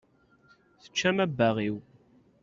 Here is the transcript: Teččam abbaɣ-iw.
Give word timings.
Teččam 0.81 1.17
abbaɣ-iw. 1.25 1.77